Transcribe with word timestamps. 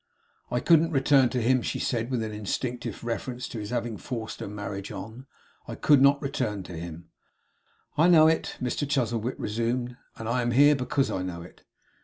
'I 0.49 0.61
couldn't 0.61 0.89
return 0.93 1.29
to 1.29 1.39
him,' 1.39 1.61
she 1.61 1.77
said, 1.77 2.09
with 2.09 2.23
an 2.23 2.31
instinctive 2.31 3.03
reference 3.03 3.47
to 3.49 3.59
his 3.59 3.69
having 3.69 3.97
forced 3.97 4.39
her 4.39 4.47
marriage 4.47 4.91
on. 4.91 5.27
'I 5.67 5.75
could 5.75 6.01
not 6.01 6.19
return 6.23 6.63
to 6.63 6.73
him.' 6.75 7.09
'I 7.99 8.07
know 8.07 8.27
it,' 8.27 8.57
Mr 8.59 8.89
Chuzzlewit 8.89 9.37
resumed; 9.39 9.97
'and 10.17 10.27
I 10.27 10.41
am 10.41 10.49
here 10.53 10.75
because 10.75 11.11
I 11.11 11.21
know 11.21 11.43
it. 11.43 11.61